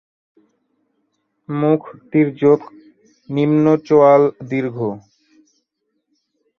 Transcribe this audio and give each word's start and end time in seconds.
মুখ 1.49 1.81
তির্যক, 2.11 2.61
নিম্ন 3.29 3.65
চোয়াল 3.87 4.23
দীর্ঘ। 4.49 4.77